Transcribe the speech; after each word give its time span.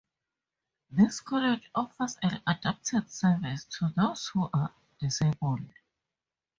This 0.89 1.19
college 1.19 1.69
offers 1.75 2.17
an 2.23 2.41
adapted 2.47 3.11
service 3.11 3.65
to 3.77 3.93
those 3.95 4.29
who 4.29 4.49
are 4.51 4.73
disabled. 4.99 5.69